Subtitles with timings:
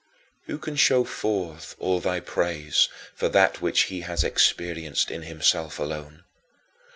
[0.45, 0.45] 8.
[0.47, 5.77] Who can show forth all thy praise for that which he has experienced in himself
[5.77, 6.23] alone?